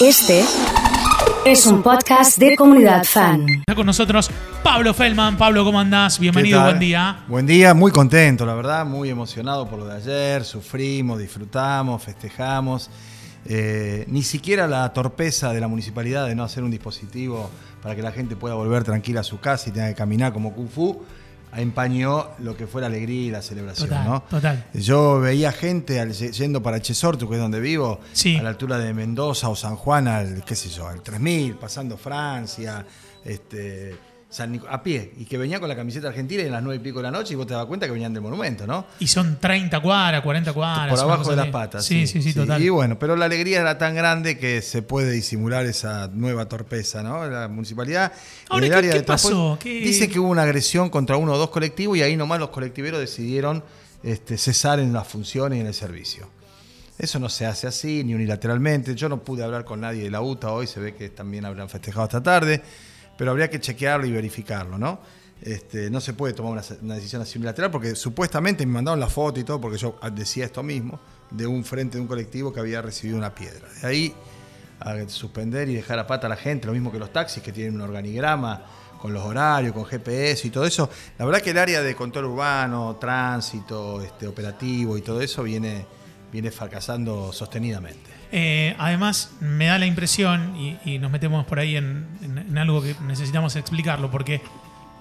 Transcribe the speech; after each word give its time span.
Este 0.00 0.42
es 1.44 1.66
un 1.66 1.82
podcast 1.82 2.38
de 2.38 2.56
comunidad 2.56 3.04
fan. 3.04 3.44
Está 3.50 3.74
con 3.74 3.84
nosotros 3.84 4.30
Pablo 4.62 4.94
Feldman. 4.94 5.36
Pablo, 5.36 5.62
¿cómo 5.62 5.78
andás? 5.78 6.18
Bienvenido, 6.18 6.62
buen 6.62 6.78
día. 6.78 7.24
Buen 7.28 7.46
día, 7.46 7.74
muy 7.74 7.92
contento, 7.92 8.46
la 8.46 8.54
verdad, 8.54 8.86
muy 8.86 9.10
emocionado 9.10 9.68
por 9.68 9.78
lo 9.78 9.86
de 9.86 9.96
ayer. 9.96 10.44
Sufrimos, 10.44 11.18
disfrutamos, 11.18 12.02
festejamos. 12.02 12.88
Eh, 13.44 14.06
ni 14.08 14.22
siquiera 14.22 14.66
la 14.66 14.90
torpeza 14.94 15.52
de 15.52 15.60
la 15.60 15.68
municipalidad 15.68 16.26
de 16.26 16.34
no 16.34 16.44
hacer 16.44 16.64
un 16.64 16.70
dispositivo 16.70 17.50
para 17.82 17.94
que 17.94 18.00
la 18.00 18.12
gente 18.12 18.36
pueda 18.36 18.54
volver 18.54 18.84
tranquila 18.84 19.20
a 19.20 19.24
su 19.24 19.38
casa 19.38 19.68
y 19.68 19.72
tenga 19.72 19.88
que 19.88 19.96
caminar 19.96 20.32
como 20.32 20.54
Kung 20.54 20.70
Fu 20.70 21.04
empañó 21.56 22.28
lo 22.38 22.56
que 22.56 22.66
fue 22.66 22.80
la 22.80 22.86
alegría 22.88 23.26
y 23.26 23.30
la 23.30 23.42
celebración. 23.42 23.88
Total, 23.88 24.04
¿no? 24.06 24.22
total. 24.22 24.64
Yo 24.74 25.20
veía 25.20 25.52
gente 25.52 25.98
al- 26.00 26.12
yendo 26.12 26.62
para 26.62 26.80
Chesortu, 26.80 27.28
que 27.28 27.34
es 27.36 27.40
donde 27.40 27.60
vivo, 27.60 28.00
Sí. 28.12 28.36
a 28.36 28.42
la 28.42 28.50
altura 28.50 28.78
de 28.78 28.92
Mendoza 28.94 29.48
o 29.48 29.56
San 29.56 29.76
Juan, 29.76 30.08
al, 30.08 30.44
qué 30.44 30.54
sé 30.54 30.68
yo, 30.68 30.86
al 30.88 31.02
3000, 31.02 31.54
pasando 31.56 31.96
Francia, 31.96 32.84
este, 33.24 33.96
San 34.30 34.52
Nic- 34.54 34.64
a 34.70 34.80
pie, 34.80 35.12
y 35.18 35.24
que 35.24 35.36
venía 35.36 35.58
con 35.58 35.68
la 35.68 35.74
camiseta 35.74 36.06
argentina 36.06 36.42
y 36.44 36.46
a 36.46 36.50
las 36.52 36.62
9 36.62 36.76
y 36.76 36.84
pico 36.84 36.98
de 37.00 37.02
la 37.02 37.10
noche 37.10 37.32
y 37.32 37.36
vos 37.36 37.48
te 37.48 37.54
das 37.54 37.66
cuenta 37.66 37.86
que 37.86 37.92
venían 37.92 38.14
del 38.14 38.22
monumento, 38.22 38.64
¿no? 38.64 38.86
Y 39.00 39.08
son 39.08 39.38
30 39.40 39.80
cuadras, 39.80 40.22
40 40.22 40.52
cuadras. 40.52 40.90
Por 40.90 41.00
abajo 41.00 41.30
de 41.30 41.36
las 41.36 41.48
patas. 41.48 41.84
Sí, 41.84 42.06
sí, 42.06 42.22
sí, 42.22 42.32
total. 42.32 42.62
Y 42.62 42.68
bueno, 42.68 42.96
pero 42.96 43.16
la 43.16 43.24
alegría 43.24 43.60
era 43.60 43.76
tan 43.76 43.94
grande 43.96 44.38
que 44.38 44.62
se 44.62 44.82
puede 44.82 45.10
disimular 45.10 45.66
esa 45.66 46.08
nueva 46.14 46.46
torpeza, 46.46 47.02
¿no? 47.02 47.26
La 47.26 47.48
municipalidad. 47.48 48.12
Ahora, 48.48 48.58
en 48.58 48.64
el 48.64 48.70
¿qué- 48.70 48.78
área 48.78 48.90
qué 48.92 48.98
de 48.98 49.02
transporte, 49.04 49.34
pasó? 49.36 49.58
¿Qué- 49.60 49.80
Dice 49.80 50.08
que 50.08 50.20
hubo 50.20 50.28
una 50.28 50.42
agresión 50.42 50.90
contra 50.90 51.16
uno 51.16 51.32
o 51.32 51.36
dos 51.38 51.50
colectivos 51.50 51.96
y 51.98 52.02
ahí 52.02 52.16
nomás 52.16 52.38
los 52.38 52.50
colectiveros 52.50 53.00
decidieron 53.00 53.64
este, 54.04 54.38
cesar 54.38 54.78
en 54.78 54.92
las 54.92 55.08
funciones 55.08 55.58
y 55.58 55.60
en 55.60 55.66
el 55.66 55.74
servicio. 55.74 56.28
Eso 56.98 57.18
no 57.18 57.28
se 57.28 57.46
hace 57.46 57.66
así, 57.66 58.04
ni 58.04 58.14
unilateralmente. 58.14 58.94
Yo 58.94 59.08
no 59.08 59.22
pude 59.24 59.42
hablar 59.42 59.64
con 59.64 59.80
nadie 59.80 60.02
de 60.04 60.10
la 60.10 60.20
UTA 60.20 60.52
hoy, 60.52 60.66
se 60.66 60.78
ve 60.80 60.94
que 60.94 61.08
también 61.08 61.44
habrán 61.46 61.68
festejado 61.68 62.04
esta 62.04 62.22
tarde, 62.22 62.62
pero 63.20 63.32
habría 63.32 63.50
que 63.50 63.60
chequearlo 63.60 64.06
y 64.06 64.12
verificarlo, 64.12 64.78
¿no? 64.78 64.98
Este, 65.42 65.90
no 65.90 66.00
se 66.00 66.14
puede 66.14 66.32
tomar 66.32 66.52
una, 66.52 66.94
decisión 66.94 67.20
así 67.20 67.36
unilateral 67.36 67.70
porque 67.70 67.94
supuestamente 67.94 68.64
me 68.64 68.72
mandaron 68.72 68.98
la 68.98 69.08
foto 69.10 69.38
y 69.38 69.44
todo, 69.44 69.60
porque 69.60 69.76
yo 69.76 69.98
decía 70.14 70.46
esto 70.46 70.62
mismo, 70.62 70.98
de 71.30 71.46
un 71.46 71.62
frente 71.62 71.98
de 71.98 72.00
un 72.00 72.08
colectivo 72.08 72.50
que 72.50 72.60
había 72.60 72.80
recibido 72.80 73.18
una 73.18 73.34
piedra. 73.34 73.68
De 73.82 73.86
ahí 73.86 74.14
a 74.78 75.06
suspender 75.06 75.68
y 75.68 75.74
dejar 75.74 75.98
a 75.98 76.06
pata 76.06 76.28
a 76.28 76.30
la 76.30 76.36
gente, 76.36 76.66
lo 76.66 76.72
mismo 76.72 76.90
que 76.90 76.98
los 76.98 77.12
taxis 77.12 77.42
que 77.42 77.52
tienen 77.52 77.74
un 77.74 77.82
organigrama 77.82 78.64
con 78.98 79.12
los 79.12 79.22
horarios, 79.22 79.74
con 79.74 79.84
GPS 79.84 80.46
y 80.46 80.50
todo 80.50 80.64
eso. 80.64 80.88
La 81.18 81.26
verdad 81.26 81.42
que 81.42 81.50
el 81.50 81.58
área 81.58 81.82
de 81.82 81.94
control 81.94 82.24
urbano, 82.24 82.96
tránsito, 82.98 84.00
este, 84.00 84.28
operativo 84.28 84.96
y 84.96 85.02
todo 85.02 85.20
eso 85.20 85.42
viene, 85.42 85.84
viene 86.32 86.50
fracasando 86.50 87.32
sostenidamente. 87.32 88.10
Eh, 88.32 88.74
además, 88.78 89.32
me 89.40 89.66
da 89.66 89.78
la 89.78 89.86
impresión, 89.86 90.54
y, 90.56 90.76
y 90.84 90.98
nos 90.98 91.10
metemos 91.10 91.44
por 91.46 91.58
ahí 91.58 91.76
en, 91.76 92.06
en- 92.22 92.38
en 92.38 92.58
algo 92.58 92.80
que 92.82 92.94
necesitamos 93.06 93.56
explicarlo, 93.56 94.10
porque 94.10 94.40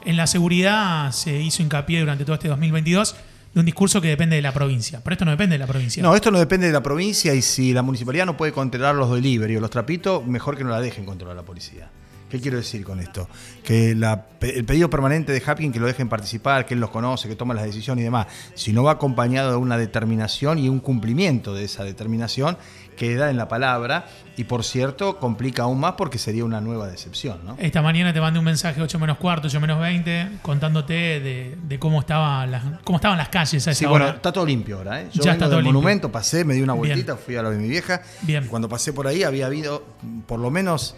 en 0.05 0.17
la 0.17 0.25
seguridad 0.27 1.11
se 1.11 1.39
hizo 1.41 1.61
hincapié 1.61 1.99
durante 1.99 2.23
todo 2.25 2.33
este 2.35 2.47
2022 2.47 3.15
de 3.53 3.59
un 3.59 3.65
discurso 3.65 3.99
que 4.01 4.07
depende 4.07 4.35
de 4.35 4.41
la 4.41 4.53
provincia. 4.53 5.01
Pero 5.03 5.13
esto 5.13 5.25
no 5.25 5.31
depende 5.31 5.55
de 5.55 5.59
la 5.59 5.67
provincia. 5.67 6.01
No, 6.03 6.15
esto 6.15 6.31
no 6.31 6.39
depende 6.39 6.67
de 6.67 6.73
la 6.73 6.81
provincia 6.83 7.33
y 7.33 7.41
si 7.41 7.73
la 7.73 7.81
municipalidad 7.81 8.25
no 8.25 8.37
puede 8.37 8.51
controlar 8.51 8.95
los 8.95 9.11
delivery 9.11 9.57
o 9.57 9.59
los 9.59 9.69
trapitos, 9.71 10.25
mejor 10.25 10.55
que 10.57 10.63
no 10.63 10.69
la 10.69 10.79
dejen 10.81 11.03
controlar 11.05 11.35
la 11.35 11.43
policía. 11.43 11.89
¿Qué 12.29 12.39
quiero 12.39 12.57
decir 12.57 12.83
con 12.83 12.99
esto? 12.99 13.27
Que 13.63 13.95
la- 13.95 14.25
el 14.41 14.63
pedido 14.65 14.89
permanente 14.89 15.31
de 15.31 15.41
Hapkin 15.45 15.71
que 15.73 15.79
lo 15.79 15.87
dejen 15.87 16.07
participar, 16.09 16.65
que 16.65 16.75
él 16.75 16.79
los 16.79 16.91
conoce, 16.91 17.27
que 17.27 17.35
toma 17.35 17.53
las 17.53 17.63
decisiones 17.65 18.01
y 18.01 18.05
demás, 18.05 18.27
si 18.55 18.71
no 18.71 18.83
va 18.83 18.91
acompañado 18.93 19.51
de 19.51 19.57
una 19.57 19.77
determinación 19.77 20.59
y 20.59 20.69
un 20.69 20.79
cumplimiento 20.79 21.53
de 21.53 21.63
esa 21.65 21.83
determinación, 21.83 22.57
queda 22.95 23.29
en 23.29 23.37
la 23.37 23.47
palabra 23.47 24.07
y 24.35 24.43
por 24.43 24.63
cierto 24.65 25.17
complica 25.19 25.63
aún 25.63 25.79
más 25.79 25.93
porque 25.93 26.17
sería 26.17 26.43
una 26.43 26.59
nueva 26.59 26.87
decepción, 26.87 27.39
¿no? 27.45 27.55
Esta 27.57 27.81
mañana 27.81 28.11
te 28.13 28.19
mandé 28.19 28.39
un 28.39 28.45
mensaje 28.45 28.81
8 28.81 28.99
menos 28.99 29.17
cuarto, 29.17 29.47
8 29.47 29.59
menos 29.61 29.79
20, 29.79 30.27
contándote 30.41 30.93
de, 30.93 31.57
de 31.63 31.79
cómo, 31.79 32.01
estaba 32.01 32.45
las, 32.45 32.61
cómo 32.83 32.97
estaban 32.97 33.17
las 33.17 33.29
calles 33.29 33.65
a 33.67 33.71
esa 33.71 33.79
Sí, 33.79 33.85
bueno, 33.85 34.07
está 34.09 34.31
todo 34.33 34.45
limpio 34.45 34.77
ahora. 34.77 35.01
¿eh? 35.01 35.07
Yo 35.13 35.23
Ya 35.23 35.31
vengo 35.31 35.33
está 35.33 35.45
todo 35.45 35.55
del 35.55 35.63
limpio. 35.63 35.73
monumento, 35.79 36.11
pasé, 36.11 36.43
me 36.43 36.53
di 36.55 36.61
una 36.61 36.73
Bien. 36.73 36.87
vueltita, 36.87 37.15
fui 37.15 37.37
a 37.37 37.41
lo 37.41 37.51
de 37.51 37.57
mi 37.57 37.69
vieja. 37.69 38.01
Bien. 38.23 38.43
Y 38.43 38.47
cuando 38.47 38.67
pasé 38.67 38.91
por 38.91 39.07
ahí 39.07 39.23
había 39.23 39.45
habido 39.45 39.85
por 40.27 40.39
lo 40.39 40.51
menos 40.51 40.95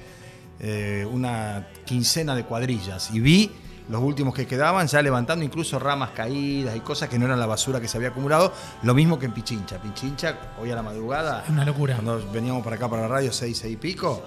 eh, 0.62 1.06
una 1.12 1.68
quincena 1.86 2.36
de 2.36 2.44
cuadrillas. 2.46 3.10
Y 3.14 3.20
vi 3.20 3.52
los 3.90 4.02
últimos 4.02 4.34
que 4.34 4.46
quedaban 4.48 4.88
ya 4.88 5.02
levantando 5.02 5.44
incluso 5.44 5.78
ramas 5.80 6.12
caídas 6.12 6.76
y 6.76 6.80
cosas 6.80 7.10
que 7.10 7.20
no 7.20 7.26
eran 7.26 7.40
la 7.40 7.48
basura 7.48 7.82
que 7.82 7.88
se 7.90 7.98
había 7.98 8.10
acumulado. 8.10 8.54
Lo 8.84 8.94
mismo 8.94 9.20
que 9.20 9.26
en 9.26 9.34
Pichincha. 9.34 9.82
Pichincha, 9.82 10.38
hoy 10.62 10.72
a 10.72 10.76
la 10.76 10.84
madrugada, 10.84 11.44
una 11.50 11.66
locura. 11.66 11.96
cuando 11.96 12.32
veníamos 12.32 12.64
para 12.64 12.78
acá 12.78 12.88
para 12.90 13.02
la 13.02 13.08
radio, 13.10 13.34
seis, 13.34 13.58
seis 13.58 13.74
y 13.74 13.78
pico. 13.78 14.24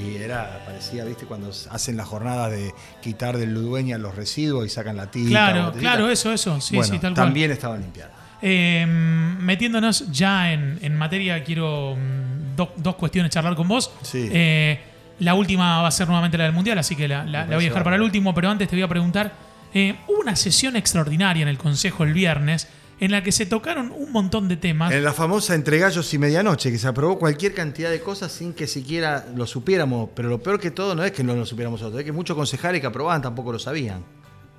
Y 0.00 0.16
era, 0.16 0.62
parecía, 0.64 1.04
viste, 1.04 1.24
cuando 1.24 1.50
hacen 1.70 1.96
la 1.96 2.04
jornada 2.04 2.48
de 2.50 2.72
quitar 3.02 3.36
del 3.36 3.54
Ludueña 3.54 3.98
los 3.98 4.14
residuos 4.14 4.64
y 4.66 4.68
sacan 4.68 4.96
la 4.96 5.10
tinta. 5.10 5.30
Claro, 5.30 5.72
claro, 5.72 6.08
eso, 6.10 6.32
eso. 6.32 6.60
Sí, 6.60 6.76
bueno, 6.76 6.92
sí, 6.92 6.98
tal 7.00 7.14
cual. 7.14 7.26
también 7.26 7.50
estaban 7.50 7.80
limpiadas. 7.80 8.12
Eh, 8.40 8.86
metiéndonos 8.86 10.10
ya 10.12 10.52
en, 10.52 10.78
en 10.82 10.94
materia, 10.96 11.42
quiero 11.42 11.96
mm, 11.96 12.54
do- 12.54 12.72
dos 12.76 12.94
cuestiones 12.96 13.32
charlar 13.32 13.56
con 13.56 13.66
vos. 13.66 13.90
Sí. 14.02 14.28
Eh, 14.30 14.80
la 15.20 15.34
última 15.34 15.82
va 15.82 15.88
a 15.88 15.90
ser 15.90 16.06
nuevamente 16.08 16.38
la 16.38 16.44
del 16.44 16.52
Mundial, 16.52 16.78
así 16.78 16.94
que 16.96 17.08
la, 17.08 17.24
la- 17.24 17.44
voy 17.46 17.54
a 17.54 17.58
dejar 17.58 17.84
para 17.84 17.96
el 17.96 18.02
último, 18.02 18.34
pero 18.34 18.50
antes 18.50 18.68
te 18.68 18.76
voy 18.76 18.82
a 18.82 18.88
preguntar, 18.88 19.32
eh, 19.74 19.96
hubo 20.08 20.20
una 20.20 20.36
sesión 20.36 20.76
extraordinaria 20.76 21.42
en 21.42 21.48
el 21.48 21.58
Consejo 21.58 22.04
el 22.04 22.12
viernes 22.12 22.68
en 23.00 23.12
la 23.12 23.22
que 23.22 23.30
se 23.30 23.46
tocaron 23.46 23.92
un 23.96 24.10
montón 24.10 24.48
de 24.48 24.56
temas. 24.56 24.90
En 24.92 25.04
la 25.04 25.12
famosa 25.12 25.54
entre 25.54 25.78
gallos 25.78 26.12
y 26.14 26.18
medianoche, 26.18 26.72
que 26.72 26.78
se 26.78 26.88
aprobó 26.88 27.16
cualquier 27.18 27.54
cantidad 27.54 27.90
de 27.90 28.00
cosas 28.00 28.32
sin 28.32 28.52
que 28.54 28.66
siquiera 28.66 29.24
lo 29.36 29.46
supiéramos. 29.46 30.08
Pero 30.16 30.28
lo 30.28 30.42
peor 30.42 30.58
que 30.58 30.72
todo 30.72 30.96
no 30.96 31.04
es 31.04 31.12
que 31.12 31.22
no 31.22 31.36
lo 31.36 31.46
supiéramos 31.46 31.80
nosotros, 31.80 32.00
es 32.00 32.04
que 32.04 32.10
muchos 32.12 32.36
concejales 32.36 32.80
que 32.80 32.88
aprobaban 32.88 33.22
tampoco 33.22 33.52
lo 33.52 33.58
sabían. 33.60 34.02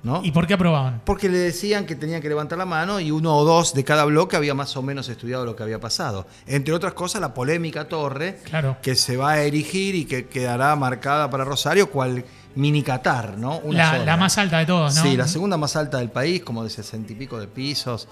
¿No? 0.02 0.20
¿Y 0.24 0.30
por 0.32 0.46
qué 0.46 0.54
aprobaban? 0.54 1.02
Porque 1.04 1.28
le 1.28 1.38
decían 1.38 1.84
que 1.86 1.94
tenían 1.94 2.20
que 2.22 2.28
levantar 2.28 2.56
la 2.58 2.64
mano 2.66 3.00
y 3.00 3.10
uno 3.10 3.36
o 3.36 3.44
dos 3.44 3.74
de 3.74 3.84
cada 3.84 4.04
bloque 4.04 4.36
había 4.36 4.54
más 4.54 4.76
o 4.76 4.82
menos 4.82 5.08
estudiado 5.08 5.44
lo 5.44 5.54
que 5.56 5.62
había 5.62 5.78
pasado. 5.78 6.26
Entre 6.46 6.72
otras 6.74 6.94
cosas, 6.94 7.20
la 7.20 7.34
polémica 7.34 7.86
torre 7.88 8.38
Claro. 8.44 8.76
que 8.82 8.94
se 8.94 9.16
va 9.16 9.32
a 9.32 9.42
erigir 9.42 9.94
y 9.94 10.04
que 10.06 10.26
quedará 10.26 10.74
marcada 10.76 11.28
para 11.30 11.44
Rosario 11.44 11.90
cual 11.90 12.24
mini 12.54 12.82
Qatar, 12.82 13.38
¿no? 13.38 13.58
Una 13.58 13.78
La, 13.78 13.90
sola. 13.92 14.04
la 14.04 14.16
más 14.16 14.38
alta 14.38 14.58
de 14.58 14.66
todas, 14.66 14.96
¿no? 14.96 15.02
Sí, 15.02 15.16
la 15.16 15.28
segunda 15.28 15.56
más 15.56 15.76
alta 15.76 15.98
del 15.98 16.10
país, 16.10 16.42
como 16.42 16.64
de 16.64 16.70
sesenta 16.70 17.12
y 17.12 17.16
pico 17.16 17.38
de 17.38 17.46
pisos, 17.46 18.08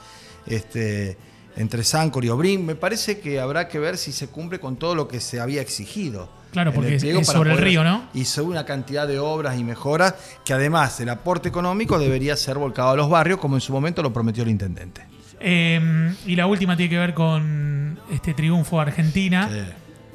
este, 0.47 1.17
entre 1.59 1.85
Sancor 1.85 2.25
y 2.25 2.29
Obrín. 2.31 2.65
Me 2.65 2.75
parece 2.75 3.21
que 3.21 3.41
habrá 3.41 3.69
que 3.69 3.79
ver 3.79 3.99
si 3.99 4.13
se 4.13 4.29
cumple 4.29 4.59
con 4.61 4.77
todo 4.77 4.95
lo 4.95 5.07
que 5.09 5.21
se 5.21 5.41
había 5.41 5.61
exigido. 5.61 6.31
Claro, 6.53 6.73
porque 6.73 6.97
el 6.97 7.19
es- 7.19 7.27
sobre 7.27 7.53
el 7.53 7.59
río, 7.59 7.85
¿no? 7.85 8.09
Y 8.15 8.25
sobre 8.25 8.49
una 8.53 8.65
cantidad 8.65 9.07
de 9.07 9.19
obras 9.19 9.59
y 9.59 9.65
mejoras 9.65 10.15
que 10.45 10.55
además 10.55 10.99
el 11.01 11.11
aporte 11.11 11.49
económico 11.51 11.99
debería 11.99 12.37
ser 12.37 12.57
volcado 12.57 12.91
a 12.91 12.97
los 12.97 13.11
barrios, 13.11 13.39
como 13.39 13.57
en 13.57 13.61
su 13.61 13.73
momento 13.73 14.03
lo 14.03 14.13
prometió 14.13 14.43
el 14.45 14.49
intendente. 14.49 15.03
Eh, 15.41 16.15
y 16.27 16.35
la 16.37 16.47
última 16.47 16.77
tiene 16.77 16.91
que 16.91 16.99
ver 16.99 17.15
con 17.15 17.99
este 18.11 18.35
triunfo 18.35 18.77
de 18.77 18.83
Argentina. 18.83 19.49
Sí. 19.53 19.61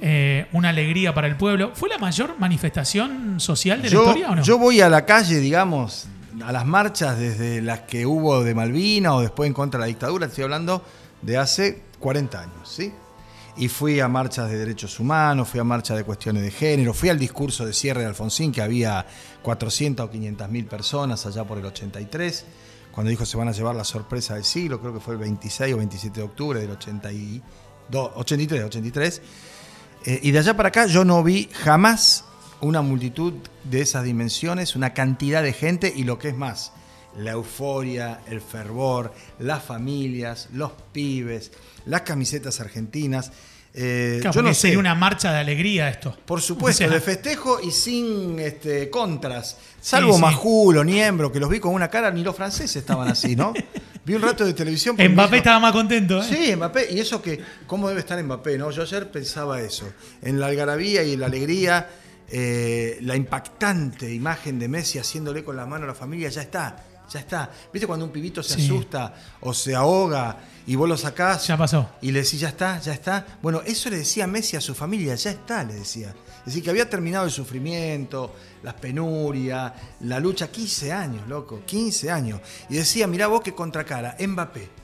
Eh, 0.05 0.47
una 0.51 0.69
alegría 0.69 1.13
para 1.13 1.27
el 1.27 1.37
pueblo. 1.37 1.71
¿Fue 1.75 1.87
la 1.87 1.97
mayor 1.97 2.35
manifestación 2.37 3.39
social 3.39 3.81
de 3.81 3.89
la 3.89 3.95
historia 3.95 4.29
o 4.31 4.35
no? 4.35 4.41
yo 4.43 4.57
voy 4.57 4.81
a 4.81 4.89
la 4.89 5.05
calle, 5.05 5.39
digamos, 5.39 6.07
a 6.43 6.51
las 6.51 6.65
marchas 6.65 7.17
desde 7.17 7.61
las 7.61 7.81
que 7.81 8.05
hubo 8.05 8.43
de 8.43 8.53
Malvina 8.53 9.13
o 9.13 9.21
después 9.21 9.47
en 9.47 9.53
contra 9.53 9.77
de 9.77 9.83
la 9.83 9.87
dictadura, 9.87 10.25
estoy 10.25 10.43
hablando 10.43 10.83
de 11.23 11.37
hace 11.37 11.81
40 11.99 12.39
años, 12.39 12.69
¿sí? 12.69 12.93
Y 13.55 13.67
fui 13.67 13.99
a 13.99 14.07
marchas 14.07 14.49
de 14.49 14.57
derechos 14.57 14.99
humanos, 14.99 15.47
fui 15.47 15.59
a 15.59 15.63
marchas 15.63 15.97
de 15.97 16.03
cuestiones 16.03 16.43
de 16.43 16.51
género, 16.51 16.93
fui 16.93 17.09
al 17.09 17.19
discurso 17.19 17.65
de 17.65 17.73
cierre 17.73 18.01
de 18.01 18.07
Alfonsín, 18.07 18.51
que 18.51 18.61
había 18.61 19.05
400 19.43 20.07
o 20.07 20.09
500 20.09 20.49
mil 20.49 20.65
personas 20.65 21.25
allá 21.25 21.43
por 21.43 21.59
el 21.59 21.65
83, 21.65 22.45
cuando 22.91 23.09
dijo 23.09 23.25
se 23.25 23.37
van 23.37 23.47
a 23.47 23.51
llevar 23.51 23.75
la 23.75 23.83
sorpresa 23.83 24.35
del 24.35 24.43
siglo, 24.43 24.79
creo 24.79 24.93
que 24.93 24.99
fue 24.99 25.13
el 25.13 25.19
26 25.19 25.73
o 25.73 25.77
27 25.77 26.19
de 26.19 26.25
octubre 26.25 26.59
del 26.59 26.71
82, 26.71 28.11
83, 28.15 28.63
83. 28.63 29.21
Eh, 30.05 30.19
y 30.23 30.31
de 30.31 30.39
allá 30.39 30.57
para 30.57 30.69
acá 30.69 30.85
yo 30.87 31.05
no 31.05 31.23
vi 31.23 31.49
jamás 31.53 32.25
una 32.59 32.81
multitud 32.81 33.33
de 33.63 33.81
esas 33.81 34.03
dimensiones, 34.03 34.75
una 34.75 34.93
cantidad 34.93 35.43
de 35.43 35.53
gente 35.53 35.93
y 35.95 36.03
lo 36.03 36.17
que 36.17 36.29
es 36.29 36.37
más, 36.37 36.71
la 37.17 37.31
euforia, 37.31 38.21
el 38.27 38.41
fervor, 38.41 39.13
las 39.39 39.63
familias, 39.63 40.49
los 40.53 40.71
pibes, 40.91 41.51
las 41.85 42.01
camisetas 42.01 42.59
argentinas. 42.59 43.31
Eh, 43.75 44.19
Claro, 44.21 44.35
yo 44.35 44.41
no 44.41 44.47
porque 44.49 44.55
sé. 44.55 44.61
sería 44.61 44.79
una 44.79 44.93
marcha 44.93 45.31
de 45.33 45.39
alegría 45.39 45.89
esto. 45.89 46.15
Por 46.25 46.41
supuesto, 46.41 46.83
O 46.85 46.87
sea, 46.87 46.93
de 46.93 47.01
festejo 47.01 47.59
y 47.61 47.71
sin 47.71 48.39
este, 48.39 48.89
contras. 48.89 49.57
Salvo 49.81 50.11
Sí, 50.11 50.15
sí. 50.17 50.21
Majulo, 50.21 50.83
Niembro, 50.83 51.31
que 51.31 51.39
los 51.39 51.49
vi 51.49 51.59
con 51.59 51.73
una 51.73 51.89
cara, 51.89 52.11
ni 52.11 52.23
los 52.23 52.35
franceses 52.35 52.75
estaban 52.75 53.07
así, 53.07 53.35
¿no? 53.35 53.53
Vi 54.05 54.15
un 54.15 54.21
rato 54.21 54.43
de 54.43 54.53
televisión. 54.53 54.97
Mbappé 54.99 55.37
estaba 55.37 55.61
más 55.61 55.71
contento. 55.71 56.21
¿eh? 56.21 56.25
Sí, 56.27 56.55
Mbappé. 56.57 56.91
Y 56.91 56.99
eso 56.99 57.21
que, 57.21 57.39
¿cómo 57.65 57.87
debe 57.87 58.01
estar 58.01 58.21
Mbappé? 58.21 58.57
¿no? 58.57 58.69
Yo 58.69 58.81
ayer 58.81 59.09
pensaba 59.09 59.61
eso. 59.61 59.85
En 60.21 60.41
la 60.41 60.47
algarabía 60.47 61.03
y 61.03 61.13
en 61.13 61.21
la 61.21 61.27
alegría, 61.27 61.87
eh, 62.29 62.97
la 63.01 63.15
impactante 63.15 64.13
imagen 64.13 64.59
de 64.59 64.67
Messi 64.67 64.99
haciéndole 64.99 65.41
con 65.45 65.55
la 65.55 65.65
mano 65.65 65.85
a 65.85 65.87
la 65.87 65.93
familia 65.93 66.27
ya 66.27 66.41
está. 66.41 66.83
Ya 67.09 67.19
está. 67.19 67.49
¿Viste 67.71 67.85
cuando 67.87 68.05
un 68.05 68.11
pibito 68.11 68.41
se 68.43 68.55
Sí. 68.55 68.65
asusta 68.65 69.13
o 69.41 69.53
se 69.53 69.75
ahoga 69.75 70.37
y 70.65 70.75
vos 70.75 70.87
lo 70.89 70.97
sacás? 70.97 71.45
Ya 71.47 71.57
pasó. 71.57 71.89
Y 72.01 72.11
le 72.11 72.23
decís, 72.23 72.39
ya 72.39 72.49
está, 72.49 72.79
ya 72.79 72.93
está. 72.93 73.25
Bueno, 73.41 73.61
eso 73.65 73.89
le 73.89 73.97
decía 73.97 74.25
Messi 74.27 74.55
a 74.55 74.61
su 74.61 74.73
familia, 74.73 75.15
ya 75.15 75.31
está, 75.31 75.63
le 75.63 75.73
decía. 75.75 76.13
Es 76.39 76.45
decir, 76.47 76.63
que 76.63 76.69
había 76.71 76.89
terminado 76.89 77.25
el 77.25 77.31
sufrimiento, 77.31 78.33
las 78.63 78.73
penurias, 78.73 79.71
la 80.01 80.19
lucha, 80.19 80.49
15 80.49 80.91
años, 80.91 81.27
loco, 81.27 81.61
15 81.65 82.11
años. 82.11 82.41
Y 82.69 82.75
decía, 82.75 83.07
mirá 83.07 83.27
vos 83.27 83.41
qué 83.41 83.53
contracara, 83.53 84.15
Mbappé. 84.19 84.82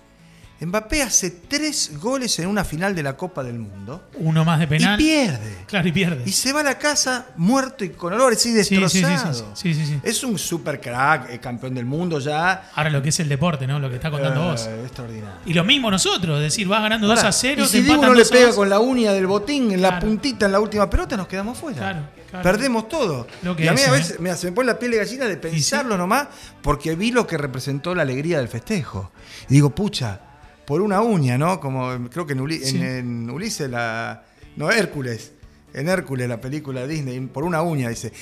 Mbappé 0.61 1.01
hace 1.03 1.29
tres 1.31 1.91
goles 1.99 2.37
en 2.39 2.47
una 2.47 2.65
final 2.65 2.93
de 2.93 3.01
la 3.01 3.15
Copa 3.15 3.43
del 3.43 3.57
Mundo 3.59 4.09
Uno 4.17 4.43
más 4.43 4.59
de 4.59 4.67
penal. 4.67 4.99
y 4.99 5.03
pierde. 5.05 5.57
Claro, 5.67 5.87
y 5.87 5.91
pierde. 5.93 6.23
Y 6.25 6.31
se 6.33 6.51
va 6.51 6.59
a 6.59 6.63
la 6.63 6.77
casa 6.77 7.27
muerto 7.37 7.85
y 7.85 7.89
con 7.89 8.11
olor, 8.13 8.33
así 8.33 8.49
Sí, 8.51 8.63
sí, 8.63 8.89
sí, 8.89 9.01
destrozado. 9.01 9.55
sí, 9.55 9.73
sí, 9.73 9.85
sí. 9.85 9.99
Es 10.03 10.23
un 10.23 10.37
super 10.37 10.81
crack, 10.81 11.29
eh, 11.29 11.39
campeón 11.39 11.75
del 11.75 11.85
mundo 11.85 12.19
ya. 12.19 12.71
Ahora 12.75 12.89
lo 12.89 13.01
que 13.01 13.09
es 13.09 13.19
el 13.21 13.29
deporte, 13.29 13.65
¿no? 13.67 13.79
Lo 13.79 13.89
que 13.89 13.95
está 13.95 14.11
contando 14.11 14.41
Eh, 14.47 14.51
vos. 14.51 14.67
Extraordinario. 14.83 15.35
Y 15.45 15.53
lo 15.53 15.63
mismo 15.63 15.89
nosotros, 15.89 16.37
es 16.37 16.43
decir, 16.43 16.67
vas 16.67 16.81
ganando 16.81 17.07
2 17.07 17.23
a 17.23 17.31
0, 17.31 17.61
y 17.61 17.63
te 17.65 17.69
si 17.69 17.77
Diego 17.81 17.93
empatan 17.95 18.09
no 18.09 18.15
le 18.15 18.21
2 18.23 18.29
a 18.29 18.33
pega 18.33 18.47
2. 18.47 18.55
con 18.55 18.69
la 18.69 18.79
uña 18.79 19.13
del 19.13 19.27
botín 19.27 19.71
en 19.71 19.81
la 19.81 19.97
puntita 19.99 20.45
en 20.47 20.51
la 20.51 20.59
última 20.59 20.89
pelota, 20.89 21.15
nos 21.15 21.27
quedamos 21.27 21.57
fuera. 21.57 21.77
Claro, 21.77 21.99
claro. 22.29 22.43
Perdemos 22.43 22.89
todo. 22.89 23.27
Lo 23.43 23.55
que 23.55 23.63
y 23.63 23.67
a 23.69 23.73
mí 23.73 23.79
es, 23.79 23.87
a 23.87 23.89
¿eh? 23.89 23.97
veces 23.97 24.19
mira, 24.19 24.35
se 24.35 24.47
me 24.47 24.51
pone 24.53 24.67
la 24.67 24.77
piel 24.77 24.91
de 24.91 24.97
gallina 24.97 25.25
de 25.25 25.37
pensarlo 25.37 25.97
nomás, 25.97 26.27
porque 26.61 26.95
vi 26.95 27.11
lo 27.11 27.25
que 27.25 27.37
representó 27.37 27.95
la 27.95 28.01
alegría 28.01 28.39
del 28.39 28.49
festejo. 28.49 29.11
Y 29.49 29.53
digo, 29.53 29.69
pucha, 29.69 30.19
por 30.69 30.81
una 30.81 31.01
uña, 31.01 31.35
¿no? 31.37 31.59
Como 31.59 32.09
creo 32.11 32.27
que 32.27 32.33
en, 32.33 32.39
Uli- 32.41 32.59
Sí. 32.63 32.77
en- 32.77 32.83
en 32.85 33.29
Ulises, 33.31 33.67
la. 33.69 34.23
No, 34.55 34.69
Hércules. 34.71 35.31
En 35.73 35.89
Hércules, 35.89 36.29
la 36.29 36.39
película 36.39 36.85
Disney, 36.85 37.19
por 37.21 37.43
una 37.43 37.61
uña, 37.63 37.89
dice. 37.89 38.13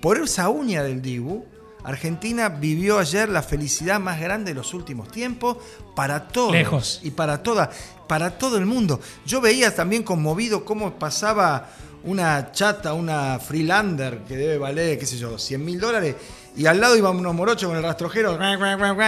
Por 0.00 0.16
esa 0.18 0.48
uña 0.48 0.84
del 0.84 1.02
Dibu, 1.02 1.44
Argentina 1.82 2.48
vivió 2.48 2.98
ayer 3.00 3.28
la 3.28 3.42
felicidad 3.42 3.98
más 4.00 4.20
grande 4.20 4.52
de 4.52 4.54
los 4.54 4.72
últimos 4.72 5.08
tiempos 5.10 5.56
para 5.96 6.28
todos. 6.28 6.52
Lejos. 6.52 7.00
Y 7.02 7.10
para 7.10 7.42
toda, 7.42 7.70
para 8.08 8.38
todo 8.38 8.56
el 8.58 8.66
mundo. 8.66 9.00
Yo 9.24 9.40
veía 9.40 9.74
también 9.74 10.02
conmovido 10.04 10.64
cómo 10.64 10.98
pasaba 10.98 11.70
una 12.04 12.52
chata, 12.52 12.92
una 12.92 13.38
freelander 13.40 14.18
que 14.28 14.36
debe 14.36 14.58
valer, 14.58 14.96
qué 14.98 15.06
sé 15.06 15.16
yo, 15.18 15.38
100 15.38 15.64
mil 15.64 15.80
dólares, 15.80 16.14
y 16.56 16.66
al 16.66 16.80
lado 16.80 16.96
iban 16.96 17.16
unos 17.16 17.34
morochos 17.34 17.68
con 17.68 17.76
el 17.76 17.82
rastrojero, 17.82 18.38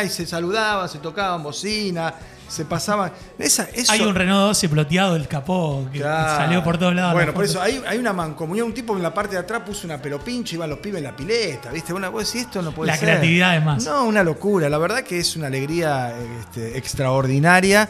y 0.05 0.09
se 0.09 0.27
saludaban, 0.27 0.89
se 0.89 0.99
tocaban 0.99 1.43
bocina, 1.43 2.15
se 2.49 2.65
pasaban. 2.65 3.13
Esa, 3.39 3.65
eso, 3.75 3.93
Hay 3.93 4.01
un 4.01 4.15
Renault 4.15 4.49
12 4.49 4.69
ploteado 4.71 5.15
del 5.15 5.29
capó 5.29 5.87
que 5.93 5.99
Claro. 5.99 6.37
salió 6.45 6.65
por 6.65 6.79
todos 6.79 6.95
lados. 6.95 7.13
Bueno, 7.13 7.29
la 7.29 7.35
por 7.35 7.45
eso 7.45 7.61
hay, 7.61 7.83
hay 7.87 7.99
una 7.99 8.13
mancomunión. 8.15 8.69
Un 8.69 8.75
tipo 8.75 8.97
en 8.97 9.03
la 9.03 9.13
parte 9.13 9.35
de 9.35 9.41
atrás 9.41 9.63
puso 9.67 9.87
una 9.87 10.01
pelopincha, 10.01 10.55
iban 10.55 10.71
los 10.71 10.79
pibes 10.79 10.99
en 10.99 11.05
la 11.05 11.15
pileta, 11.17 11.71
¿viste? 11.71 11.93
Una 11.93 12.09
vos 12.09 12.27
decís, 12.27 12.47
esto 12.47 12.63
no 12.63 12.73
puede 12.73 12.91
La 12.93 12.97
ser. 12.97 13.09
creatividad 13.09 13.57
es 13.57 13.65
más. 13.65 13.85
No, 13.85 14.05
una 14.05 14.23
locura. 14.23 14.69
La 14.71 14.79
verdad 14.79 15.03
que 15.03 15.19
es 15.19 15.37
una 15.37 15.49
alegría 15.49 16.15
este, 16.41 16.79
extraordinaria 16.79 17.89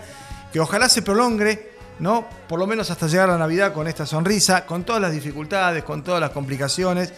que 0.53 0.59
ojalá 0.61 0.89
se 0.89 1.03
prolongue, 1.03 1.73
¿no? 2.01 2.27
Por 2.49 2.59
lo 2.59 2.67
menos 2.67 2.91
hasta 2.91 3.07
llegar 3.07 3.29
a 3.29 3.33
la 3.35 3.39
Navidad 3.39 3.73
con 3.73 3.87
esta 3.87 4.07
sonrisa, 4.07 4.65
con 4.67 4.83
todas 4.85 5.01
las 5.03 5.13
dificultades, 5.13 5.85
con 5.85 6.03
todas 6.03 6.21
las 6.21 6.31
complicaciones. 6.31 7.13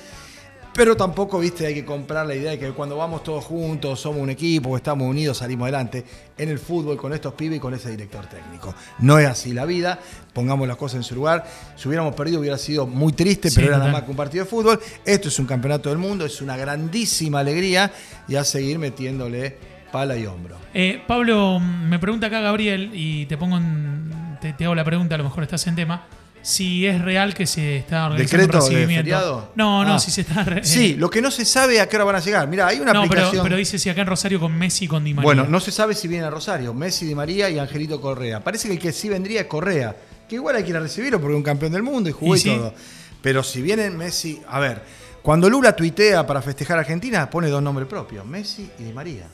Pero 0.73 0.97
tampoco, 0.97 1.41
viste, 1.41 1.67
hay 1.67 1.75
que 1.75 1.85
comprar 1.85 2.25
la 2.27 2.35
idea 2.35 2.53
de 2.53 2.59
que 2.59 2.71
cuando 2.71 2.97
vamos 2.97 3.23
todos 3.25 3.45
juntos, 3.45 4.01
somos 4.01 4.23
un 4.23 4.31
equipo, 4.31 4.77
estamos 4.77 5.07
unidos, 5.09 5.39
salimos 5.39 5.65
adelante 5.65 6.05
en 6.39 6.49
el 6.49 6.59
fútbol 6.59 6.97
con 6.97 7.13
estos 7.13 7.35
pibes 7.35 7.59
y 7.59 7.61
con 7.61 7.75
ese 7.75 7.91
director 7.91 8.25
técnico. 8.27 8.75
No 9.01 9.19
es 9.19 9.29
así 9.29 9.53
la 9.53 9.67
vida, 9.67 9.99
pongamos 10.33 10.67
las 10.69 10.77
cosas 10.77 10.99
en 10.99 11.03
su 11.03 11.17
lugar. 11.17 11.45
Si 11.77 11.87
hubiéramos 11.89 12.15
perdido 12.15 12.41
hubiera 12.41 12.57
sido 12.57 12.87
muy 12.87 13.13
triste, 13.13 13.51
Sí, 13.51 13.57
pero 13.57 13.69
era 13.69 13.79
nada 13.79 13.93
más 13.93 14.03
que 14.05 14.11
un 14.13 14.17
partido 14.17 14.45
de 14.45 14.51
fútbol. 14.51 14.81
Esto 15.05 15.29
es 15.29 15.39
un 15.39 15.47
campeonato 15.47 15.89
del 15.91 15.99
mundo, 15.99 16.25
es 16.25 16.41
una 16.41 16.57
grandísima 16.57 17.41
alegría 17.41 17.91
y 18.29 18.37
a 18.37 18.45
seguir 18.45 18.79
metiéndole 18.79 19.59
pala 19.93 20.17
y 20.17 20.25
hombro. 20.25 20.57
Eh, 20.73 21.03
Pablo, 21.07 21.59
me 21.61 21.99
pregunta 21.99 22.29
acá 22.29 22.41
Gabriel, 22.41 22.91
y 22.95 23.27
te 23.27 23.37
pongo 23.37 23.57
en- 23.59 24.39
te, 24.41 24.53
te 24.55 24.65
hago 24.65 24.77
la 24.77 24.85
pregunta, 24.85 25.17
a 25.17 25.19
lo 25.19 25.25
mejor 25.25 25.43
estás 25.43 25.67
en 25.67 25.75
tema. 25.75 26.07
Si 26.43 26.87
es 26.87 27.01
real 27.03 27.35
que 27.35 27.47
se 27.47 27.77
está 27.77 28.07
organizando 28.07 28.39
¿Decreto 28.47 28.59
un 28.59 28.65
de 28.65 28.71
recibimiento. 28.77 29.03
feriado? 29.03 29.53
No, 29.57 29.85
no, 29.85 29.95
Ah. 29.95 29.99
si 29.99 30.11
se 30.11 30.23
está. 30.23 30.43
re- 30.43 30.65
Sí, 30.65 30.93
eh, 30.93 30.97
lo 30.97 31.11
que 31.11 31.21
no 31.21 31.31
se 31.31 31.45
sabe 31.45 31.81
a 31.81 31.89
qué 31.89 31.97
hora 31.97 32.05
van 32.07 32.17
a 32.17 32.21
llegar. 32.21 32.49
Mira, 32.49 32.67
hay 32.67 32.81
una 32.81 32.93
no, 32.95 33.03
pero, 33.03 33.13
aplicación. 33.23 33.43
pero 33.45 33.57
dice 33.57 33.79
si 33.79 33.91
acá 33.91 34.01
en 34.01 34.07
Rosario 34.07 34.41
con 34.41 34.57
Messi 34.57 34.87
y 34.87 34.89
con 34.89 35.05
Di 35.05 35.13
María. 35.13 35.25
Bueno, 35.27 35.45
no 35.45 35.61
se 35.61 35.71
sabe 35.71 35.95
si 35.95 36.09
viene 36.09 36.25
a 36.25 36.31
Rosario, 36.31 36.73
Messi, 36.73 37.05
Di 37.07 37.15
María 37.15 37.51
y 37.51 37.59
Angelito 37.59 38.01
Correa. 38.01 38.43
Parece 38.43 38.69
que 38.69 38.75
el 38.75 38.81
que 38.81 38.93
sí 38.93 39.09
vendría 39.11 39.43
es 39.43 39.47
Correa, 39.49 39.95
que 40.29 40.37
igual 40.37 40.57
hay 40.57 40.63
que 40.65 40.71
ir 40.71 40.77
a 40.77 40.81
recibirlo 40.81 41.21
porque 41.21 41.35
es 41.35 41.37
un 41.39 41.43
campeón 41.43 41.73
del 41.73 41.83
mundo 41.83 42.09
y 42.09 42.13
jugó 42.13 42.35
Y 42.35 42.39
y, 42.39 42.41
sí. 42.43 42.49
todo. 42.57 42.75
Pero 43.21 43.43
si 43.43 43.61
vienen 43.61 43.97
Messi, 43.99 44.41
a 44.49 44.59
ver, 44.61 44.83
cuando 45.23 45.51
Lula 45.51 45.77
tuitea 45.77 46.27
para 46.27 46.41
festejar 46.41 46.79
a 46.79 46.81
Argentina, 46.81 47.29
pone 47.29 47.49
dos 47.49 47.63
nombres 47.63 47.87
propios, 47.87 48.25
Messi 48.25 48.71
y 48.79 48.85
Di 48.85 48.93
María. 48.95 49.27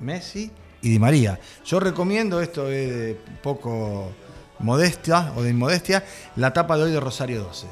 Messi 0.00 0.50
y 0.82 0.90
Di 0.90 0.98
María. 0.98 1.38
Yo 1.64 1.80
recomiendo, 1.80 2.40
esto 2.42 2.68
es 2.70 3.16
poco 3.42 4.12
modestia 4.58 5.32
o 5.36 5.42
de 5.42 5.50
inmodestia, 5.50 6.04
la 6.36 6.52
tapa 6.52 6.76
de 6.76 6.84
hoy 6.84 6.90
de 6.92 7.00
Rosario 7.00 7.42
12 7.42 7.66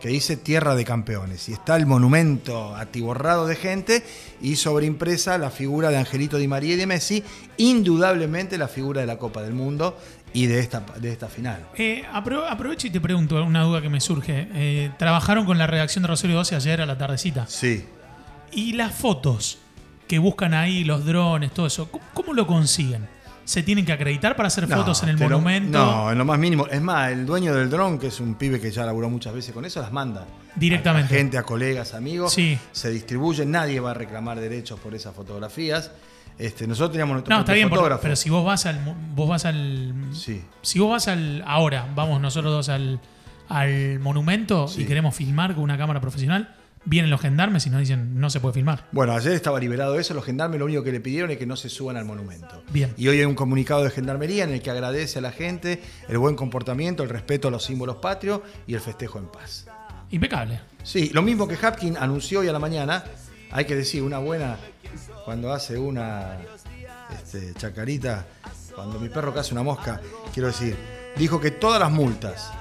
que 0.00 0.08
dice 0.10 0.36
Tierra 0.36 0.74
de 0.74 0.84
Campeones. 0.84 1.48
Y 1.48 1.54
está 1.54 1.74
el 1.76 1.86
monumento 1.86 2.76
atiborrado 2.76 3.46
de 3.46 3.56
gente 3.56 4.04
y 4.42 4.56
sobreimpresa 4.56 5.38
la 5.38 5.48
figura 5.50 5.88
de 5.88 5.96
Angelito 5.96 6.36
Di 6.36 6.46
María 6.46 6.74
y 6.74 6.76
de 6.76 6.86
Messi, 6.86 7.24
indudablemente 7.56 8.58
la 8.58 8.68
figura 8.68 9.00
de 9.00 9.06
la 9.06 9.18
Copa 9.18 9.42
del 9.42 9.54
Mundo 9.54 9.98
y 10.34 10.46
de 10.46 10.60
esta, 10.60 10.84
de 11.00 11.10
esta 11.12 11.28
final. 11.28 11.66
Eh, 11.78 12.04
apro- 12.12 12.44
aprovecho 12.48 12.86
y 12.86 12.90
te 12.90 13.00
pregunto 13.00 13.42
una 13.42 13.62
duda 13.62 13.80
que 13.80 13.88
me 13.88 14.00
surge. 14.02 14.46
Eh, 14.54 14.90
trabajaron 14.98 15.46
con 15.46 15.56
la 15.56 15.66
redacción 15.66 16.02
de 16.02 16.08
Rosario 16.08 16.36
12 16.36 16.56
ayer 16.56 16.82
a 16.82 16.86
la 16.86 16.98
tardecita. 16.98 17.46
Sí. 17.48 17.86
Y 18.52 18.74
las 18.74 18.94
fotos 18.94 19.58
que 20.06 20.18
buscan 20.18 20.52
ahí, 20.52 20.84
los 20.84 21.06
drones, 21.06 21.52
todo 21.52 21.66
eso, 21.66 21.90
¿cómo, 21.90 22.04
cómo 22.12 22.34
lo 22.34 22.46
consiguen? 22.46 23.08
¿Se 23.46 23.62
tienen 23.62 23.86
que 23.86 23.92
acreditar 23.92 24.34
para 24.34 24.48
hacer 24.48 24.66
fotos 24.66 25.02
en 25.04 25.10
el 25.10 25.18
monumento? 25.18 25.78
No, 25.78 26.10
en 26.10 26.18
lo 26.18 26.24
más 26.24 26.36
mínimo. 26.38 26.66
Es 26.66 26.82
más, 26.82 27.12
el 27.12 27.24
dueño 27.24 27.54
del 27.54 27.70
dron, 27.70 27.96
que 27.98 28.08
es 28.08 28.18
un 28.18 28.34
pibe 28.34 28.60
que 28.60 28.72
ya 28.72 28.84
laburó 28.84 29.08
muchas 29.08 29.32
veces 29.32 29.54
con 29.54 29.64
eso, 29.64 29.80
las 29.80 29.92
manda. 29.92 30.26
Directamente. 30.56 31.14
A 31.14 31.16
gente, 31.16 31.38
a 31.38 31.44
colegas, 31.44 31.94
amigos. 31.94 32.32
Sí. 32.32 32.58
Se 32.72 32.90
distribuyen, 32.90 33.50
nadie 33.52 33.78
va 33.78 33.92
a 33.92 33.94
reclamar 33.94 34.40
derechos 34.40 34.80
por 34.80 34.94
esas 34.96 35.14
fotografías. 35.14 35.92
Este, 36.38 36.66
nosotros 36.66 36.90
teníamos 36.90 37.14
nuestro 37.14 37.34
No, 37.34 37.40
está 37.40 37.52
bien, 37.54 37.70
pero 37.70 38.16
si 38.16 38.28
vos 38.30 38.44
vas 38.44 38.66
al. 38.66 38.80
Vos 39.14 39.28
vas 39.28 39.44
al. 39.44 39.94
Sí. 40.12 40.42
Si 40.62 40.80
vos 40.80 40.90
vas 40.90 41.06
al. 41.06 41.42
Ahora, 41.46 41.86
vamos 41.94 42.20
nosotros 42.20 42.52
dos 42.52 42.68
al, 42.68 43.00
al 43.48 44.00
monumento 44.00 44.66
Sí. 44.66 44.82
y 44.82 44.84
queremos 44.86 45.14
filmar 45.14 45.54
con 45.54 45.62
una 45.62 45.78
cámara 45.78 46.00
profesional, 46.00 46.52
vienen 46.86 47.10
los 47.10 47.20
gendarmes 47.20 47.66
y 47.66 47.70
nos 47.70 47.80
dicen 47.80 48.18
no 48.18 48.30
se 48.30 48.40
puede 48.40 48.54
filmar. 48.54 48.86
Bueno, 48.92 49.12
ayer 49.12 49.32
estaba 49.32 49.60
liberado 49.60 49.98
eso, 49.98 50.14
los 50.14 50.24
gendarmes 50.24 50.58
lo 50.58 50.64
único 50.64 50.82
que 50.82 50.92
le 50.92 51.00
pidieron 51.00 51.30
es 51.30 51.36
que 51.36 51.44
no 51.44 51.56
se 51.56 51.68
suban 51.68 51.96
al 51.96 52.06
monumento. 52.06 52.62
Bien. 52.70 52.94
Y 52.96 53.08
hoy 53.08 53.18
hay 53.18 53.24
un 53.26 53.34
comunicado 53.34 53.84
de 53.84 53.90
gendarmería 53.90 54.44
en 54.44 54.52
el 54.52 54.62
que 54.62 54.70
agradece 54.70 55.18
a 55.18 55.22
la 55.22 55.32
gente 55.32 55.82
el 56.08 56.16
buen 56.16 56.36
comportamiento, 56.36 57.02
el 57.02 57.10
respeto 57.10 57.48
a 57.48 57.50
los 57.50 57.64
símbolos 57.64 57.96
patrios 57.96 58.40
y 58.66 58.74
el 58.74 58.80
festejo 58.80 59.18
en 59.18 59.26
paz. 59.26 59.66
Impecable. 60.10 60.60
Sí, 60.82 61.10
lo 61.12 61.22
mismo 61.22 61.48
que 61.48 61.56
Hapkin 61.56 61.96
anunció 61.96 62.40
hoy 62.40 62.48
a 62.48 62.52
la 62.52 62.60
mañana, 62.60 63.04
hay 63.50 63.64
que 63.64 63.74
decir, 63.74 64.02
una 64.02 64.18
buena, 64.18 64.56
cuando 65.24 65.52
hace 65.52 65.76
una 65.76 66.38
este, 67.12 67.52
chacarita, 67.54 68.24
cuando 68.74 69.00
mi 69.00 69.08
perro 69.08 69.34
caza 69.34 69.52
una 69.52 69.64
mosca, 69.64 70.00
quiero 70.32 70.46
decir, 70.46 70.76
dijo 71.16 71.40
que 71.40 71.50
todas 71.50 71.80
las 71.80 71.90
multas 71.90 72.52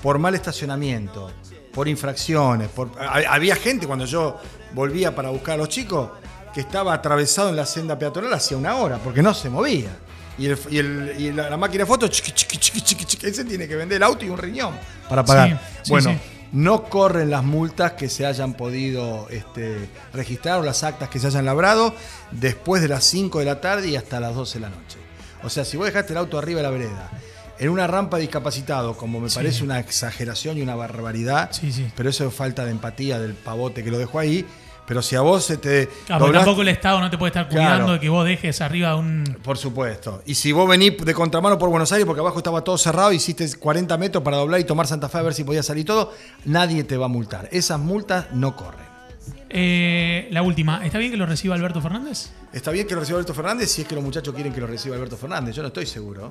por 0.00 0.18
mal 0.18 0.34
estacionamiento, 0.34 1.32
por 1.72 1.88
infracciones, 1.88 2.68
por, 2.68 2.90
ha- 3.00 3.32
había 3.34 3.56
gente 3.56 3.86
cuando 3.86 4.04
yo 4.04 4.38
volvía 4.74 5.14
para 5.14 5.30
buscar 5.30 5.54
a 5.54 5.58
los 5.58 5.68
chicos 5.68 6.10
que 6.54 6.60
estaba 6.60 6.92
atravesado 6.94 7.48
en 7.48 7.56
la 7.56 7.64
senda 7.66 7.98
peatonal 7.98 8.32
hacía 8.34 8.56
una 8.56 8.76
hora, 8.76 8.98
porque 8.98 9.22
no 9.22 9.32
se 9.34 9.48
movía. 9.48 9.90
Y, 10.38 10.46
el- 10.46 10.58
y 10.70 10.78
el- 10.78 11.14
y 11.18 11.32
la, 11.32 11.50
la 11.50 11.56
máquina 11.56 11.84
de 11.84 11.86
fotos, 11.86 12.10
chiqui, 12.10 12.32
chiqui, 12.32 12.80
chiqui, 12.82 13.26
ese 13.26 13.44
tiene 13.44 13.66
que 13.68 13.76
vender 13.76 13.96
el 13.96 14.02
auto 14.02 14.24
y 14.24 14.28
un 14.30 14.38
riñón 14.38 14.74
para 15.08 15.24
pagar. 15.24 15.48
Sí, 15.48 15.56
sí, 15.84 15.90
bueno, 15.90 16.10
sí. 16.10 16.18
no 16.52 16.84
corren 16.84 17.30
las 17.30 17.44
multas 17.44 17.92
que 17.92 18.08
se 18.08 18.24
hayan 18.26 18.54
podido 18.54 19.26
este, 19.30 19.88
registrar 20.12 20.58
o 20.60 20.62
las 20.62 20.82
actas 20.84 21.08
que 21.08 21.18
se 21.18 21.26
hayan 21.28 21.44
labrado 21.44 21.94
después 22.30 22.80
de 22.82 22.88
las 22.88 23.04
5 23.04 23.38
de 23.40 23.44
la 23.44 23.60
tarde 23.60 23.88
y 23.88 23.96
hasta 23.96 24.20
las 24.20 24.34
12 24.34 24.54
de 24.54 24.60
la 24.60 24.68
noche. 24.70 24.98
O 25.44 25.50
sea, 25.50 25.64
si 25.64 25.76
vos 25.76 25.86
dejaste 25.86 26.12
el 26.12 26.18
auto 26.18 26.38
arriba 26.38 26.58
de 26.58 26.62
la 26.62 26.70
vereda, 26.70 27.10
en 27.58 27.68
una 27.70 27.86
rampa 27.86 28.16
de 28.16 28.22
discapacitado, 28.22 28.96
como 28.96 29.20
me 29.20 29.28
Sí. 29.28 29.36
parece 29.36 29.62
una 29.64 29.78
exageración 29.78 30.58
y 30.58 30.62
una 30.62 30.74
barbaridad, 30.74 31.50
Sí, 31.52 31.72
sí. 31.72 31.86
pero 31.96 32.10
eso 32.10 32.26
es 32.26 32.34
falta 32.34 32.64
de 32.64 32.70
empatía 32.72 33.18
del 33.20 33.34
pavote 33.34 33.82
que 33.84 33.90
lo 33.90 33.98
dejó 33.98 34.18
ahí. 34.18 34.44
Pero 34.84 35.00
si 35.00 35.14
a 35.14 35.20
vos 35.20 35.44
se 35.44 35.58
te. 35.58 35.88
Claro, 36.06 36.26
doblás- 36.26 36.40
tampoco 36.44 36.62
el 36.62 36.68
Estado 36.68 37.00
no 37.00 37.08
te 37.08 37.16
puede 37.16 37.28
estar 37.30 37.46
cuidando 37.48 37.76
Claro. 37.84 37.92
de 37.92 38.00
que 38.00 38.08
vos 38.08 38.26
dejes 38.26 38.60
arriba 38.60 38.96
un. 38.96 39.38
Por 39.44 39.56
supuesto. 39.56 40.22
Y 40.26 40.34
si 40.34 40.50
vos 40.50 40.68
venís 40.68 40.96
de 40.98 41.14
contramano 41.14 41.56
por 41.56 41.70
Buenos 41.70 41.92
Aires, 41.92 42.04
porque 42.04 42.20
abajo 42.20 42.38
estaba 42.38 42.62
todo 42.64 42.76
cerrado, 42.76 43.12
hiciste 43.12 43.48
40 43.58 43.96
metros 43.96 44.24
para 44.24 44.38
doblar 44.38 44.60
y 44.60 44.64
tomar 44.64 44.88
Santa 44.88 45.08
Fe 45.08 45.18
a 45.18 45.22
ver 45.22 45.34
si 45.34 45.44
podía 45.44 45.62
salir 45.62 45.86
todo, 45.86 46.12
nadie 46.46 46.82
te 46.82 46.96
va 46.96 47.06
a 47.06 47.08
multar. 47.08 47.48
Esas 47.52 47.78
multas 47.78 48.26
no 48.32 48.56
corren. 48.56 48.84
Eh, 49.50 50.26
la 50.32 50.42
última, 50.42 50.84
¿está 50.84 50.98
bien 50.98 51.12
que 51.12 51.16
lo 51.16 51.26
reciba 51.26 51.54
Alberto 51.54 51.80
Fernández? 51.80 52.30
Está 52.52 52.72
bien 52.72 52.86
que 52.86 52.94
lo 52.94 53.00
reciba 53.00 53.18
Alberto 53.18 53.34
Fernández 53.34 53.70
si 53.70 53.82
es 53.82 53.88
que 53.88 53.94
los 53.94 54.02
muchachos 54.02 54.34
quieren 54.34 54.52
que 54.52 54.60
lo 54.60 54.66
reciba 54.66 54.96
Alberto 54.96 55.16
Fernández. 55.16 55.54
Yo 55.54 55.62
no 55.62 55.68
estoy 55.68 55.86
seguro. 55.86 56.28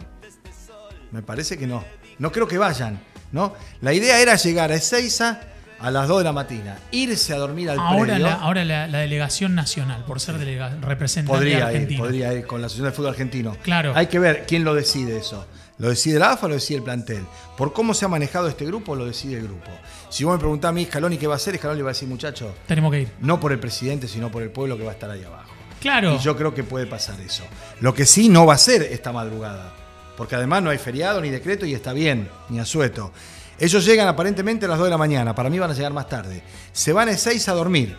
Me 1.11 1.21
parece 1.21 1.57
que 1.57 1.67
no. 1.67 1.83
No 2.19 2.31
creo 2.31 2.47
que 2.47 2.57
vayan. 2.57 2.99
¿no? 3.31 3.53
La 3.81 3.93
idea 3.93 4.19
era 4.19 4.35
llegar 4.35 4.71
a 4.71 4.75
Ezeiza, 4.75 5.39
a 5.79 5.89
las 5.89 6.07
2 6.07 6.19
de 6.19 6.23
la 6.25 6.31
mañana, 6.33 6.77
irse 6.91 7.33
a 7.33 7.37
dormir 7.37 7.69
al 7.69 7.79
Ahora, 7.79 8.01
predio, 8.13 8.25
la, 8.27 8.33
ahora 8.35 8.63
la, 8.65 8.87
la 8.87 8.99
delegación 8.99 9.55
nacional, 9.55 10.03
por 10.05 10.19
ser 10.19 10.37
delega- 10.37 10.77
representante 10.81 11.35
podría 11.37 11.57
ir, 11.57 11.63
argentino. 11.63 12.03
podría 12.03 12.33
ir 12.33 12.45
con 12.45 12.61
la 12.61 12.67
Asociación 12.67 12.91
de 12.91 12.95
Fútbol 12.95 13.09
Argentino. 13.11 13.57
Claro. 13.63 13.93
Hay 13.95 14.07
que 14.07 14.19
ver 14.19 14.45
quién 14.47 14.63
lo 14.63 14.75
decide 14.75 15.17
eso. 15.17 15.47
¿Lo 15.79 15.89
decide 15.89 16.19
la 16.19 16.33
AFA 16.33 16.45
o 16.45 16.49
lo 16.49 16.55
decide 16.55 16.77
el 16.77 16.83
plantel? 16.83 17.23
Por 17.57 17.73
cómo 17.73 17.95
se 17.95 18.05
ha 18.05 18.07
manejado 18.07 18.47
este 18.47 18.65
grupo, 18.65 18.95
lo 18.95 19.05
decide 19.05 19.37
el 19.37 19.45
grupo. 19.45 19.71
Si 20.09 20.23
vos 20.23 20.33
me 20.33 20.39
preguntás 20.39 20.69
a 20.69 20.71
mí, 20.73 20.85
Scaloni, 20.85 21.17
¿qué 21.17 21.25
va 21.25 21.33
a 21.33 21.37
hacer? 21.37 21.57
Scaloni 21.57 21.81
va 21.81 21.89
a 21.89 21.93
decir, 21.93 22.07
muchacho, 22.07 22.53
Tenemos 22.67 22.91
que 22.91 23.01
ir. 23.01 23.11
no 23.21 23.39
por 23.39 23.51
el 23.51 23.59
presidente, 23.59 24.07
sino 24.07 24.29
por 24.29 24.43
el 24.43 24.51
pueblo 24.51 24.77
que 24.77 24.83
va 24.83 24.91
a 24.91 24.93
estar 24.93 25.09
ahí 25.09 25.23
abajo. 25.23 25.49
Claro. 25.79 26.13
Y 26.13 26.19
yo 26.19 26.37
creo 26.37 26.53
que 26.53 26.63
puede 26.63 26.85
pasar 26.85 27.19
eso. 27.21 27.43
Lo 27.79 27.95
que 27.95 28.05
sí 28.05 28.29
no 28.29 28.45
va 28.45 28.53
a 28.53 28.57
ser 28.59 28.83
esta 28.83 29.11
madrugada. 29.11 29.73
Porque 30.21 30.35
además 30.35 30.61
no 30.61 30.69
hay 30.69 30.77
feriado 30.77 31.19
ni 31.19 31.31
decreto 31.31 31.65
y 31.65 31.73
está 31.73 31.93
bien, 31.93 32.29
ni 32.49 32.59
asueto. 32.59 33.11
Ellos 33.57 33.83
llegan 33.83 34.07
aparentemente 34.07 34.67
a 34.67 34.69
las 34.69 34.77
2 34.77 34.85
de 34.85 34.91
la 34.91 34.97
mañana. 34.99 35.33
Para 35.33 35.49
mí 35.49 35.57
van 35.57 35.71
a 35.71 35.73
llegar 35.73 35.91
más 35.93 36.07
tarde. 36.07 36.43
Se 36.71 36.93
van 36.93 37.09
a 37.09 37.17
6 37.17 37.49
a 37.49 37.53
dormir. 37.53 37.97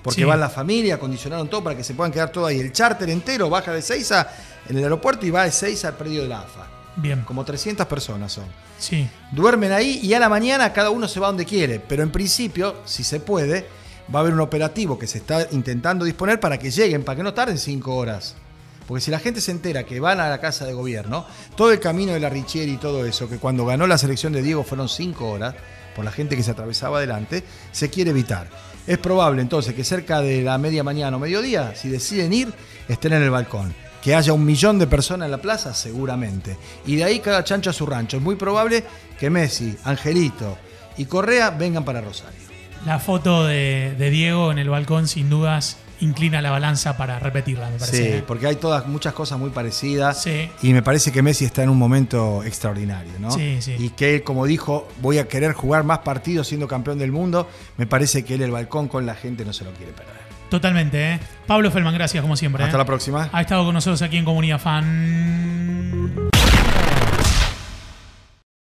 Porque 0.00 0.20
Sí. 0.20 0.24
van 0.24 0.38
la 0.38 0.48
familia, 0.48 0.94
acondicionaron 0.94 1.48
todo 1.50 1.64
para 1.64 1.76
que 1.76 1.82
se 1.82 1.94
puedan 1.94 2.12
quedar 2.12 2.30
todo 2.30 2.46
ahí. 2.46 2.60
El 2.60 2.70
charter 2.70 3.10
entero 3.10 3.50
baja 3.50 3.72
de 3.72 3.82
6 3.82 4.12
a, 4.12 4.30
en 4.68 4.76
el 4.78 4.84
aeropuerto 4.84 5.26
y 5.26 5.30
va 5.32 5.42
de 5.42 5.50
6 5.50 5.84
al 5.84 5.94
predio 5.96 6.22
de 6.22 6.28
la 6.28 6.42
AFA. 6.42 6.68
Bien. 6.94 7.22
Como 7.22 7.44
300 7.44 7.84
personas 7.88 8.30
son. 8.30 8.44
Sí. 8.78 9.08
Duermen 9.32 9.72
ahí 9.72 9.98
y 10.00 10.14
a 10.14 10.20
la 10.20 10.28
mañana 10.28 10.72
cada 10.72 10.90
uno 10.90 11.08
se 11.08 11.18
va 11.18 11.26
donde 11.26 11.44
quiere. 11.44 11.80
Pero 11.80 12.04
en 12.04 12.12
principio, 12.12 12.76
si 12.84 13.02
se 13.02 13.18
puede, 13.18 13.66
va 14.14 14.20
a 14.20 14.22
haber 14.22 14.32
un 14.34 14.38
operativo 14.42 14.96
que 14.96 15.08
se 15.08 15.18
está 15.18 15.48
intentando 15.50 16.04
disponer 16.04 16.38
para 16.38 16.56
que 16.56 16.70
lleguen, 16.70 17.02
para 17.02 17.16
que 17.16 17.24
no 17.24 17.34
tarden 17.34 17.58
cinco 17.58 17.96
horas. 17.96 18.36
Porque 18.86 19.00
si 19.00 19.10
la 19.10 19.18
gente 19.18 19.40
se 19.40 19.50
entera 19.50 19.84
que 19.84 20.00
van 20.00 20.20
a 20.20 20.28
la 20.28 20.40
casa 20.40 20.66
de 20.66 20.74
gobierno, 20.74 21.26
todo 21.56 21.72
el 21.72 21.80
camino 21.80 22.12
de 22.12 22.20
la 22.20 22.28
Richieri 22.28 22.72
y 22.72 22.76
todo 22.76 23.06
eso, 23.06 23.28
que 23.28 23.38
cuando 23.38 23.64
ganó 23.64 23.86
la 23.86 23.98
selección 23.98 24.32
de 24.32 24.42
Diego 24.42 24.62
fueron 24.62 24.88
cinco 24.88 25.30
horas, 25.30 25.54
por 25.94 26.04
la 26.04 26.10
gente 26.10 26.36
que 26.36 26.42
se 26.42 26.50
atravesaba 26.50 26.98
adelante, 26.98 27.44
se 27.72 27.88
quiere 27.88 28.10
evitar. 28.10 28.48
Es 28.86 28.98
probable 28.98 29.40
entonces 29.40 29.74
que 29.74 29.84
cerca 29.84 30.20
de 30.20 30.42
la 30.42 30.58
media 30.58 30.84
mañana 30.84 31.16
o 31.16 31.20
mediodía, 31.20 31.74
si 31.74 31.88
deciden 31.88 32.32
ir, 32.32 32.52
estén 32.88 33.14
en 33.14 33.22
el 33.22 33.30
balcón. 33.30 33.74
Que 34.02 34.14
haya 34.14 34.34
un 34.34 34.44
millón 34.44 34.78
de 34.78 34.86
personas 34.86 35.26
en 35.26 35.30
la 35.30 35.38
plaza, 35.38 35.72
seguramente. 35.72 36.58
Y 36.84 36.96
de 36.96 37.04
ahí 37.04 37.20
cada 37.20 37.42
chancho 37.42 37.70
a 37.70 37.72
su 37.72 37.86
rancho. 37.86 38.18
Es 38.18 38.22
muy 38.22 38.36
probable 38.36 38.84
que 39.18 39.30
Messi, 39.30 39.78
Angelito 39.84 40.58
y 40.98 41.06
Correa 41.06 41.48
vengan 41.50 41.86
para 41.86 42.02
Rosario. 42.02 42.40
La 42.84 42.98
foto 42.98 43.46
de, 43.46 43.94
de 43.96 44.10
Diego 44.10 44.52
en 44.52 44.58
el 44.58 44.68
balcón, 44.68 45.08
sin 45.08 45.30
dudas, 45.30 45.78
inclina 46.04 46.40
la 46.42 46.50
balanza 46.50 46.96
para 46.96 47.18
repetirla, 47.18 47.70
me 47.70 47.78
parece. 47.78 48.16
Sí, 48.18 48.24
porque 48.26 48.46
hay 48.46 48.56
todas 48.56 48.86
muchas 48.86 49.12
cosas 49.12 49.38
muy 49.38 49.50
parecidas. 49.50 50.22
Sí. 50.22 50.50
Y 50.62 50.72
me 50.72 50.82
parece 50.82 51.12
que 51.12 51.22
Messi 51.22 51.44
está 51.44 51.62
en 51.62 51.70
un 51.70 51.78
momento 51.78 52.44
extraordinario, 52.44 53.12
¿no? 53.18 53.30
Sí, 53.30 53.58
sí. 53.60 53.74
Y 53.78 53.90
que 53.90 54.16
él, 54.16 54.22
como 54.22 54.46
dijo, 54.46 54.88
voy 55.00 55.18
a 55.18 55.26
querer 55.28 55.52
jugar 55.52 55.84
más 55.84 56.00
partidos 56.00 56.48
siendo 56.48 56.68
campeón 56.68 56.98
del 56.98 57.12
mundo. 57.12 57.48
Me 57.76 57.86
parece 57.86 58.24
que 58.24 58.34
él 58.34 58.42
el 58.42 58.50
balcón 58.50 58.88
con 58.88 59.06
la 59.06 59.14
gente 59.14 59.44
no 59.44 59.52
se 59.52 59.64
lo 59.64 59.72
quiere 59.72 59.92
perder. 59.92 60.24
Totalmente, 60.50 61.14
¿eh? 61.14 61.20
Pablo 61.46 61.70
Felman, 61.70 61.94
gracias 61.94 62.22
como 62.22 62.36
siempre. 62.36 62.62
Hasta 62.62 62.76
¿eh? 62.76 62.78
la 62.78 62.84
próxima. 62.84 63.28
Ha 63.32 63.40
estado 63.40 63.64
con 63.64 63.74
nosotros 63.74 64.02
aquí 64.02 64.18
en 64.18 64.24
Comunidad 64.24 64.60
Fan. 64.60 66.23